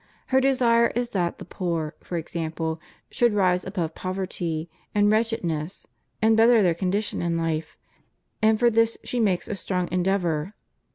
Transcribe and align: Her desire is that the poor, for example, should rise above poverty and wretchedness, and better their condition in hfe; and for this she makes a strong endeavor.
Her 0.29 0.41
desire 0.41 0.87
is 0.95 1.09
that 1.09 1.37
the 1.37 1.45
poor, 1.45 1.93
for 2.01 2.17
example, 2.17 2.81
should 3.11 3.35
rise 3.35 3.63
above 3.63 3.93
poverty 3.93 4.67
and 4.95 5.11
wretchedness, 5.11 5.85
and 6.23 6.35
better 6.35 6.63
their 6.63 6.73
condition 6.73 7.21
in 7.21 7.37
hfe; 7.37 7.75
and 8.41 8.59
for 8.59 8.71
this 8.71 8.97
she 9.03 9.19
makes 9.19 9.47
a 9.47 9.53
strong 9.53 9.87
endeavor. 9.91 10.55